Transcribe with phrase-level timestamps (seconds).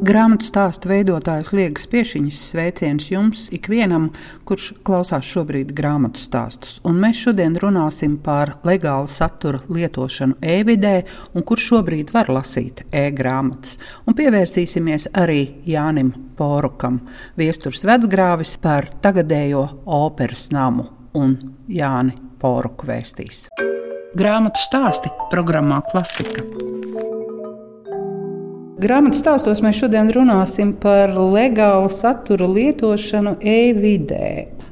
[0.00, 4.06] Grāmatu stāstu veidotājs Liegas Piešiņas sveiciens jums ikvienam,
[4.48, 6.78] kurš klausās šobrīd grāmatu stāstus.
[6.88, 10.94] Un mēs šodien runāsim par legālu satura lietošanu e-vidē
[11.36, 13.76] un kur šobrīd var lasīt e-grāmatas.
[14.08, 17.02] Un pievērsīsimies arī Jānim Porukam,
[17.36, 20.88] viesturs vecgrāvis par tagadējo operas namu
[21.20, 21.36] un
[21.68, 23.50] Jāni Poruku vēstīs.
[24.16, 26.69] Grāmatu stāsti programmā Klasika.
[28.80, 34.30] Grāmatā stāstos mēs šodien runāsim par legālu satura lietošanu e-vidē.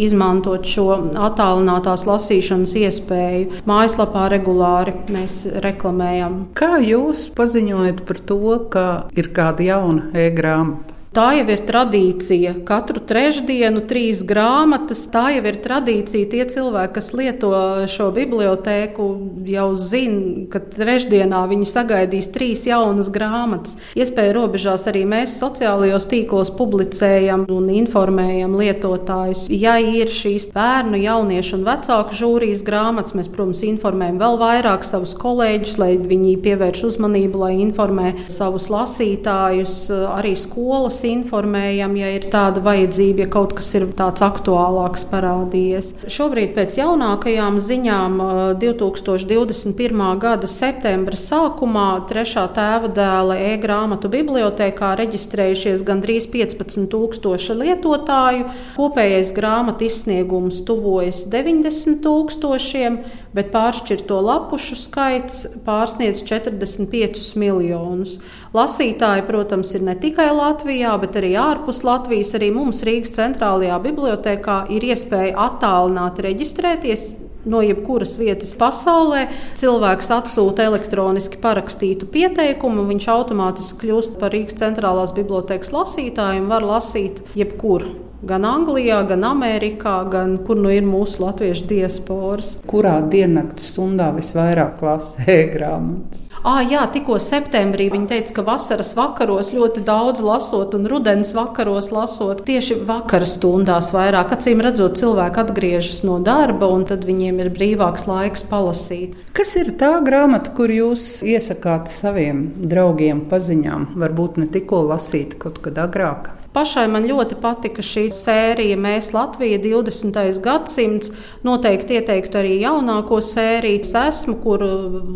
[0.04, 3.62] izmantot šo attālinātās lasīšanas iespēju.
[3.66, 6.52] Mājaslapā regulāri mēs reklamējam.
[6.54, 10.91] Kā jūs paziņojat par to, ka ir kāda jauna e-grāmata?
[11.12, 12.54] Tā jau ir tradīcija.
[12.64, 15.02] Katru trešdienu trīs grāmatas.
[15.12, 16.28] Tā jau ir tradīcija.
[16.32, 17.50] Tie cilvēki, kas lieto
[17.92, 19.08] šo bibliotēku,
[19.44, 23.76] jau zina, ka trešdienā viņi sagaidīs trīs jaunas grāmatas.
[23.92, 29.44] Iespēja robežās arī mēs sociālajos tīklos publicējam un informējam lietotājus.
[29.52, 35.12] Ja ir šīs bērnu, jauniešu un vecāku žūrijas grāmatas, mēs, protams, informējam vēl vairāk savus
[35.20, 39.76] kolēģus, lai viņi pievērš uzmanību, lai informē savus lasītājus,
[40.08, 45.92] arī skolas informējam, ja ir tāda vajadzība, ja kaut kas ir tāds aktuālāks parādījies.
[46.10, 48.18] Šobrīd pēc jaunākajām ziņām
[48.62, 50.04] 2021.
[50.22, 58.48] gada septembra sākumā trešā tēva dēla e-grāmatu bibliotekā reģistrējušies gandrīz 15,000 lietotāju.
[58.76, 63.00] Kopējais grāmatu izsniegums tuvojas 90 tūkstošiem,
[63.36, 68.18] bet pāršķirto lapušu skaits pārsniedz 45 miljonus.
[68.52, 72.34] Lasītāji, protams, ir ne tikai Latvijā, bet arī ārpus Latvijas.
[72.38, 77.06] Arī mums Rīgas centrālajā bibliotekā ir iespēja attālināti reģistrēties.
[77.42, 79.24] No jebkuras vietas pasaulē
[79.58, 86.70] cilvēks atsūta elektroniski parakstītu pieteikumu, viņš automātiski kļūst par Rīgas centrālās bibliotekas lasītāju un var
[86.76, 92.56] lasīt jebkuru gan Anglijā, gan Amerikā, gan kur nu ir mūsu latviešu diasporas.
[92.70, 96.28] Kurā diennakts stundā visvairāk lasē grāmatas?
[96.42, 101.92] Ah, jā, tikko septembrī viņi teica, ka vasaras vakaros ļoti daudz lasot un rudens vakaros
[101.94, 102.42] lasot.
[102.48, 108.08] Tieši vakara stundās vairāk, acīm redzot, cilvēki atgriežas no darba un tad viņiem ir brīvāks
[108.10, 109.14] laiks palasīt.
[109.38, 113.92] Kas ir tā grāmata, kur jūs iesakāt saviem draugiem, paziņām?
[114.02, 116.32] Varbūt ne tikko lasīt kaut kad agrāk.
[116.52, 120.18] Pašai man ļoti patika šī sērija Mēs Latvija 20.
[120.44, 121.08] gadsimts.
[121.46, 123.78] Noteikti ieteiktu arī jaunāko sēriju.
[123.80, 124.60] Es esmu, kur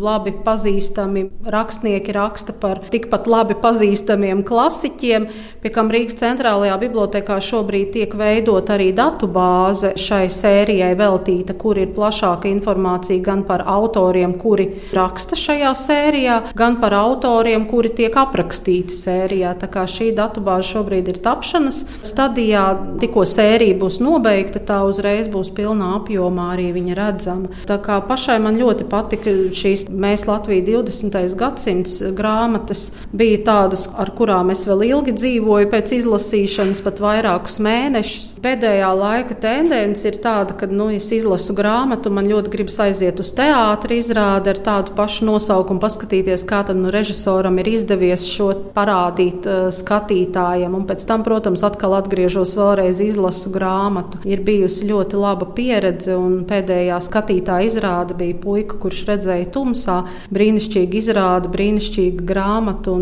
[0.01, 5.27] labi pazīstami rakstnieki raksta par tikpat labi pazīstamiem klasiķiem,
[5.61, 11.77] pie kam Rīgas centrālajā bibliotekā šobrīd tiek veidot arī datu bāze šai sērijai veltīta, kur
[11.77, 18.19] ir plašāka informācija gan par autoriem, kuri raksta šajā sērijā, gan par autoriem, kuri tiek
[18.25, 19.53] aprakstīti sērijā.
[19.61, 22.65] Tā kā šī datu bāze šobrīd ir tapšanas stadijā.
[23.03, 27.51] Tikko sērija būs nobeigta, tā uzreiz būs pilnā apjomā arī viņa redzama.
[27.67, 31.15] Tā kā pašai man ļoti patika šīs Mēs Latvija 20.
[31.39, 38.35] gadsimts grāmatas, bija tādas, ar kurām es vēl ilgi dzīvoju pēc izlasīšanas, pat vairākus mēnešus.
[38.43, 43.31] Pēdējā laika tendence ir tāda, ka, nu, es izlasu grāmatu, man ļoti gribas aiziet uz
[43.37, 49.49] teātri izrādi ar tādu pašu nosaukumu, paskatīties, kā tad nu, režisoram ir izdevies šo parādīt
[49.49, 54.19] uh, skatītājiem, un pēc tam tam, protams, atkal atgriežos vēlreiz izlasu grāmatu.
[54.29, 60.03] Ir bijusi ļoti laba pieredze, un pēdējā skatītāja izrāde bija puika, kurš redzēja tumsā.
[60.33, 62.93] Brīnišķīga izrāde, brīnišķīga grāmata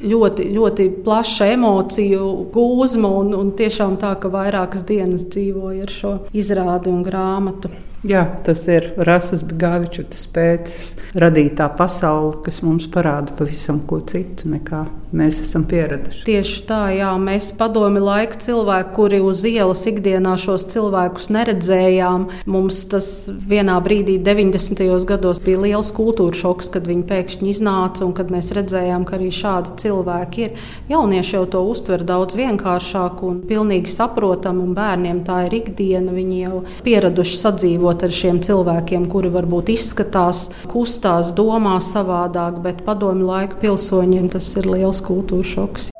[0.00, 6.14] ļoti, ļoti plaša emociju gūzma un, un tiešām tā, ka vairākas dienas dzīvoju ar šo
[6.32, 7.72] izrādi un grāmatu.
[8.04, 14.84] Jā, tas ir Rasas Gāvičutas pēcis radītā pasaule, kas mums parāda pavisam ko citu nekā
[15.16, 16.24] mēs esam pieraduši.
[16.26, 22.26] Tieši tā, jā, mēs padomi laika cilvēki, kuri uz ielas ikdienā šos cilvēkus neredzējām.
[22.50, 24.82] Mums tas vienā brīdī, 90.
[25.08, 29.30] gados, bija liels kultūra šoks, kad viņi pēkšņi iznāca un kad mēs redzējām, ka arī
[29.34, 30.66] šādi cilvēki ir.
[30.90, 36.14] Jaunieši jau to uztver daudz vienkāršāk un pilnīgi saprotam, un bērniem tā ir ikdiena.
[36.16, 42.84] Viņi jau pieraduši sadzīvot runājot ar šiem cilvēkiem, kuri varbūt izskatās, kustās, domā savādāk, bet
[42.84, 45.90] padomju laika pilsoņiem tas ir liels kultūras šoks.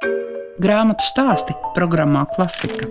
[0.61, 2.87] Grāmatu stāsti programmā Klasika.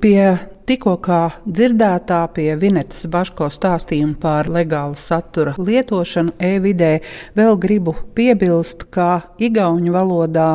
[0.00, 0.98] Pie tikko
[1.46, 7.00] dzirdētā pie Vinetas Baško stāstījuma par legālu satura lietošanu e-vidē
[7.36, 10.48] vēl gribu piebilst, ka Igaunijas valodā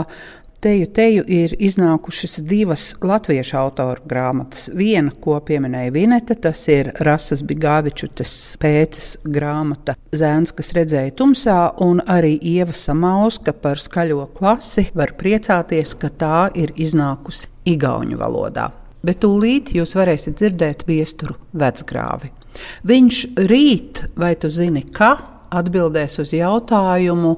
[0.59, 4.65] Teju teju ir iznākušas divas latviešu autoru grāmatas.
[4.75, 12.01] Viena, ko pieminēja Vineta, tas ir Rasas Bigāvičutas pēces grāmata Zēns, kas redzēja tumsā, un
[12.03, 18.67] arī Ieva Samauska par skaļo klasi var priecāties, ka tā ir iznākusi Igauņu valodā.
[18.99, 22.33] Bet tūlīt jūs varēsiet dzirdēt viesturu vecgrāvi.
[22.83, 25.13] Viņš rīt, vai tu zini, ka
[25.55, 27.37] atbildēs uz jautājumu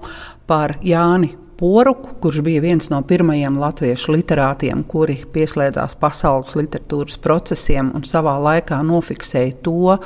[0.50, 7.92] par Jāni Poruku, kurš bija viens no pirmajiem latviešu literātiem, kuri pieslēdzās pasaules literatūras procesiem
[7.94, 10.00] un savā laikā nofiksēja to,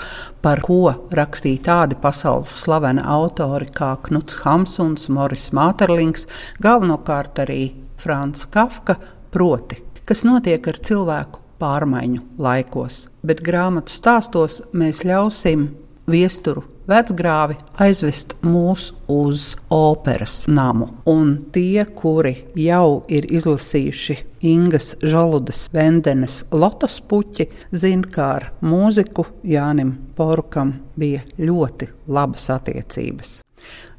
[0.44, 0.82] par ko
[1.16, 6.28] rakstīja tādi pasaules slaveni autori kā Knuts Hamsuns, Moris Māterlings,
[6.60, 7.72] galvenokārt arī
[8.04, 9.00] Frans Kafka,
[9.32, 13.06] proti, kas notiek ar cilvēku pārmaiņu laikos.
[13.24, 15.70] Bet grāmatu stāstos mēs ļausim
[16.12, 20.92] viesturu vecgrāvi aizvest mūs uz operas namu.
[21.10, 29.26] Un tie, kuri jau ir izlasījuši Ingas Žaludas Vendenes lotus puķi, zina, ka ar mūziku
[29.48, 33.40] Jānim Porukam bija ļoti labas attiecības.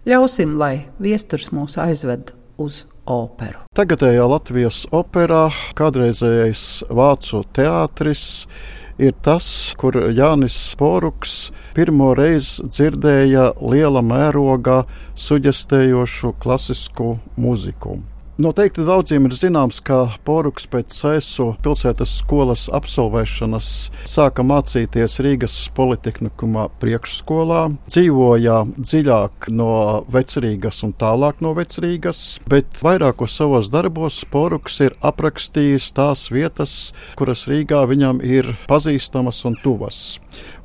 [0.06, 2.30] Ļausim, lai viesturs mūs aizved
[2.62, 3.64] uz operu.
[3.76, 8.46] Tagadējā Latvijas operā kādreizējais vācu teātris
[8.98, 9.46] ir tas,
[9.78, 11.36] kur Jānis Poruks
[11.76, 14.82] pirmo reizi dzirdēja liela mērogā
[15.28, 17.98] suģestējošu klasisku mūziku.
[18.36, 23.68] Noteikti daudziem ir zināms, ka Poruks pēc Sēsu pilsētas skolas absolvēšanas
[24.04, 29.70] sāka mācīties Rīgas Politehnikumā priekšskolā, dzīvoja dziļāk no
[30.12, 36.74] vecrīgas un tālāk no vecrīgas, bet vairākos savos darbos Poruks ir aprakstījis tās vietas,
[37.16, 40.02] kuras Rīgā viņam ir pazīstamas un tuvas.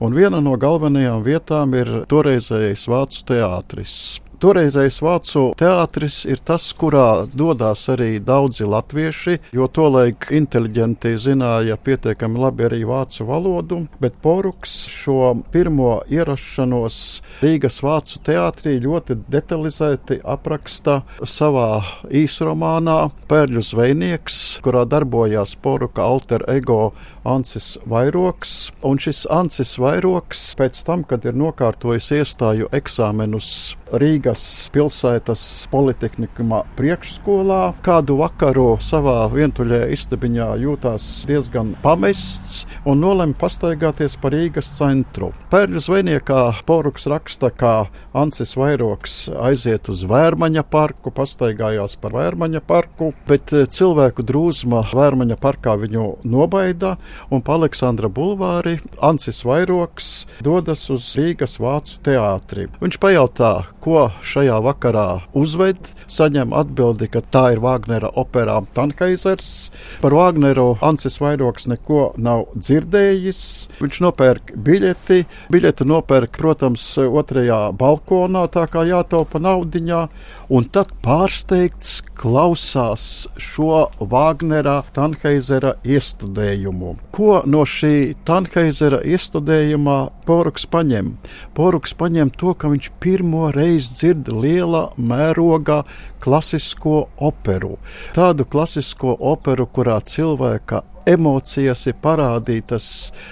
[0.03, 3.95] Un viena no galvenajām vietām ir toreizējais Vācu teātris.
[4.41, 12.41] Toreizējais vācu teātris ir tas, kurā dodas arī daudzi latvieši, jo tolaik inteliģenti zināja pietiekami
[12.41, 16.97] labi arī vācu valodu, bet Poruks šo pirmo ierašanos
[17.43, 22.97] Rīgas vācu teātrī ļoti detalizēti apraksta savā īsromānā
[23.29, 28.71] Pērļu zvejnieks, kurā darbojās Poruka alter ego Ancis Vairoks.
[28.81, 37.75] Un šis Ancis Vairoks pēc tam, kad ir nokārtojis iestāju eksāmenus Rīgas pilsētas politehnikuma priekšskolā.
[37.85, 45.29] Kādu vakaru savā vientuļā istabiņā jūtās diezgan pamests un nolēma pastaigāties pa Rīgas centru.
[45.51, 47.73] Pērļu zvejniekā Poruks raksta, ka
[48.17, 55.75] Ancis Vairoks aiziet uz Vērmaņa parku, pastaigājās par Vērmaņa parku, bet cilvēku drūzma Vērmaņa parkā
[55.83, 56.95] viņu nobaida
[57.31, 60.09] un pa Aleksandra bulvāri Ancis Vairoks
[60.43, 62.67] dodas uz Rīgas vācu teātri.
[62.81, 63.51] Viņš pajautā,
[63.83, 69.71] ko šajā vakarā uzved, saņem atbildi, ka tā ir Wagnera operā Tankaizers.
[70.03, 73.43] Par Wagneru Ancis Vairoks neko nav dzirdējis.
[73.81, 75.23] Viņš nopērk biļeti.
[75.53, 80.05] Biļeti nopērk, protams, otrajā balkonā, tā kā jātaupa naudiņā
[80.51, 83.03] un tad pārsteigts klausās
[83.39, 86.95] šo Wagnera Tanheizera iestudējumu.
[87.15, 91.13] Ko no šī Tanheizera iestudējuma Poruks paņem?
[91.55, 95.81] Poruks paņem to, ka viņš pirmo reizi dzird liela mēroga
[96.21, 97.77] klasisko operu.
[98.17, 102.89] Tādu klasisko operu, kurā cilvēka emocijas ir parādītas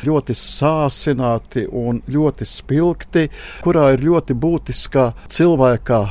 [0.08, 3.28] ļoti sāsināti un ļoti spilgti,
[3.66, 6.02] kurā ir ļoti būtiska cilvēka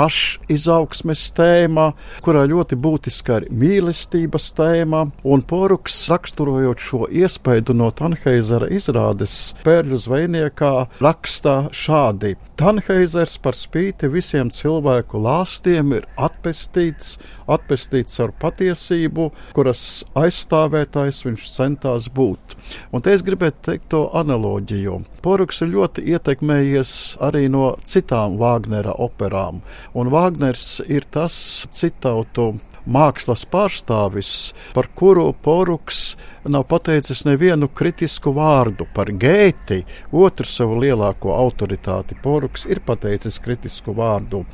[0.00, 1.90] pašizaugsmes tēma,
[2.24, 9.98] kurā ļoti būtiska ir mīlestības tēma, un Poruks raksturojot šo iespēju no Tanheizera izrādes Pērļu
[10.00, 10.72] zvejniekā
[11.04, 12.36] rakstā šādi.
[12.60, 17.18] Tanheizers par spīti visiem cilvēku lāstiem ir atpestīts,
[17.50, 19.84] atpestīts ar patiesību, kuras
[20.16, 22.56] aizstāvētājs viņš centās būt.
[22.94, 24.96] Un te es gribētu teikt to analoģiju.
[25.20, 29.60] Poruks ir ļoti ietekmējies arī no citām Vāgnera operām.
[29.94, 31.34] Un Vāgners ir tas
[31.74, 32.52] citautu
[32.86, 36.14] mākslas pārstāvis, par kuru Poruks
[36.46, 38.86] nav pateicis nevienu kritisku vārdu.
[38.94, 39.82] Par Gēti,
[40.12, 44.44] otru savu lielāko autoritāti, Poruks ir pateicis kritisku vārdu,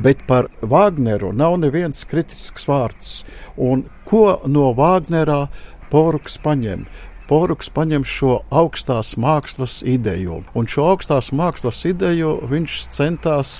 [0.00, 3.18] bet par Vāgneru nav neviens kritisks vārds.
[3.56, 5.46] Un ko no Vāgnerā
[5.90, 6.86] Poruks paņem?
[7.26, 10.42] Poruks paņem šo augstās mākslas ideju.
[10.54, 13.54] Un šo augstās mākslas ideju viņš centās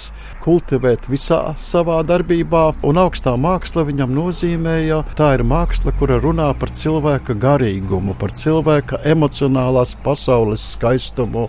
[0.44, 6.70] kultivēt visā savā darbībā, un augstā māksla viņam nozīmēja, tā ir māksla, kura runā par
[6.70, 11.48] cilvēka garīgumu, par cilvēka emocionālās pasaules skaistumu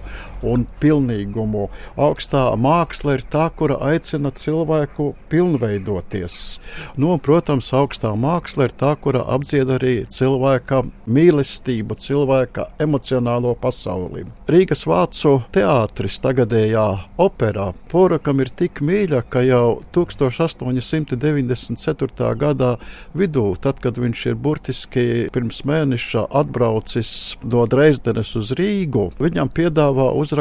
[0.51, 1.67] un pilnīgumu.
[2.07, 6.37] Augstā māksla ir tā, kura aicina cilvēku pilnveidoties.
[6.97, 14.25] Nu, un, protams, augstā māksla ir tā, kura apdzied arī cilvēka mīlestību, cilvēka emocionālo pasauli.
[14.47, 16.87] Rīgas vācu teātris tagadējā
[17.21, 22.35] operā Porakam ir tik mīļa, ka jau 1894.
[22.41, 22.71] gadā
[23.17, 27.11] vidū, tad, kad viņš ir burtiski pirms mēneša atbraucis
[27.47, 30.36] no Dresdenes uz Rīgu, viņam piedāvā uzrakstīt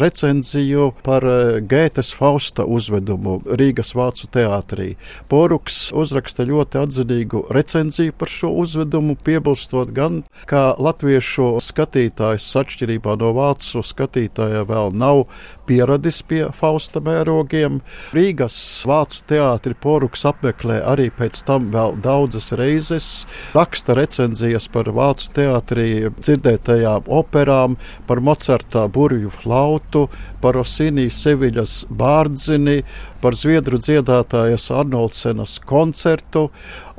[0.00, 4.94] recenziju par eh, Gētes Fausta uzvedumu Rīgas Vācu teātrī.
[5.30, 13.32] Poruks uzraksta ļoti atzinīgu recenziju par šo uzvedumu, piebilstot gan, ka latviešu skatītājs atšķirībā no
[13.36, 15.24] vācu skatītāja vēl nav
[15.70, 17.78] pieradis pie Fausta mērogiem.
[18.16, 18.56] Rīgas
[18.88, 23.10] vācu teātri Poruks apmeklē arī pēc tam vēl daudzas reizes,
[23.54, 25.88] raksta recenzijas par vācu teātrī
[26.18, 27.76] dzirdētajām operām,
[28.08, 30.08] par Mocarta burvju flautu,
[30.40, 32.82] par Osinī Seviļas bārdzini,
[33.20, 36.50] par zviedru dziedātājas Arnoldsenas koncertu.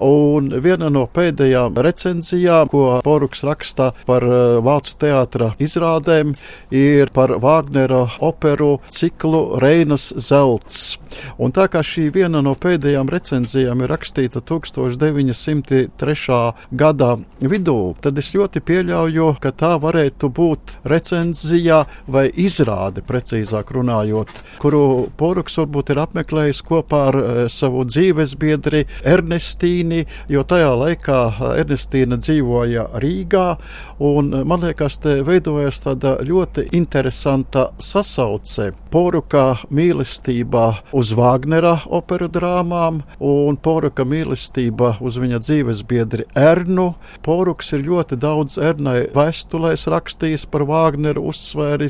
[0.02, 6.34] Un viena no pēdējām recenzijām, ko Poruks raksta par eh, vācu teātra izrādēm,
[6.74, 10.98] ir par Vāgnera operu ciklu Reinas zelts.
[11.38, 16.40] Un tā kā šī viena no pēdējām recenzijām ir rakstīta 1903.
[16.72, 24.32] gada vidū, tad es ļoti pieļauju, ka tā varētu būt recenzija vai izrāde, precīzāk runājot,
[24.62, 24.84] kuru
[25.18, 31.20] Poruks varbūt ir apmeklējis kopā ar e, savu dzīvesbiedri Ernestīni, jo tajā laikā
[31.62, 33.46] Ernestīna dzīvoja Rīgā,
[34.02, 40.66] un man liekas, te veidojas tāda ļoti interesanta sasauce Poruka mīlestībā
[40.98, 46.92] uz Vāgnera operu drāmām, un Poruka mīlestība uz viņa dzīves biedri Ernu.
[47.26, 51.24] Poruks ir ļoti daudz Ernai vēstulēs rakstījis par Vāgneru,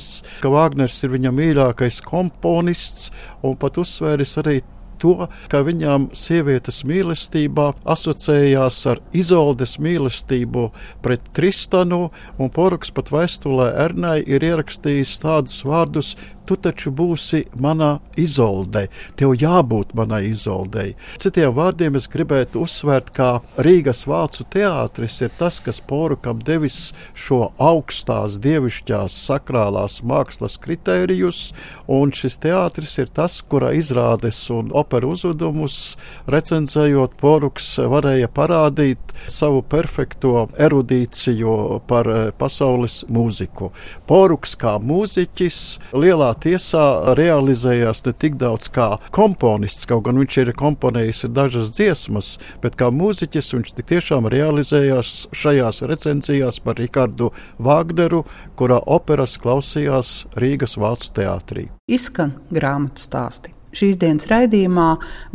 [0.02, 3.12] uzsvēris, ka Vāgners ir viņa mīļākais komponists,
[3.44, 4.62] un pat uzsvēris arī
[5.02, 10.70] to, ka viņām sievietes mīlestībā asociējās ar Izoldes mīlestību
[11.02, 16.16] pret Tristanu, un Poruks pat vēstulē Ernai ir ierakstījis tādus vārdus:
[16.52, 18.82] Tu taču būsi manā izoldē,
[19.16, 20.98] tev jābūt manai izoldei.
[21.24, 23.28] Citiem vārdiem es gribētu uzsvērt, ka
[23.64, 31.40] Rīgas vācu teātris ir tas, kas Porukam devis šo augstās, dievišķās, sakrālās mākslas kritērijus,
[31.88, 35.96] un šis teātris ir tas, kura izrādes un operu uzvedumus,
[36.36, 41.56] recenzējot, Poruks varēja parādīt savu perfekto erudīciju
[41.88, 43.72] par eh, pasaules mūziku.
[44.12, 45.64] Poruks kā mūziķis
[45.96, 52.34] lielā tiesā realizējās ne tik daudz kā komponists, kaut gan viņš ir komponējis dažas dziesmas,
[52.64, 58.26] bet kā mūziķis viņš tiešām realizējās šajās recenzijās par Rikardu Vāgneru,
[58.60, 61.70] kurā operas klausījās Rīgas Vācu teātrī.
[61.92, 63.56] Izskan grāmatu stāstī.
[63.72, 64.88] Šīs dienas raidījumā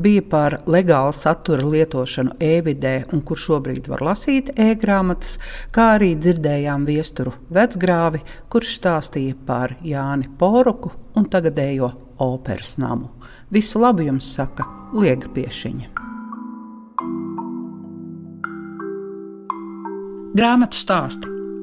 [0.02, 5.38] bija par legālu satura lietošanu e-vidē, un kur šobrīd var lasīt e-grāmatas,
[5.72, 8.20] kā arī dzirdējām viesturu vecgrāvi,
[8.52, 13.08] kurš stāstīja par Jāni Poruku un tagadējo operas namu.
[13.50, 15.94] Visu labu jums saka Liega Piešiņa.
[20.36, 21.35] Grāmatu stāsti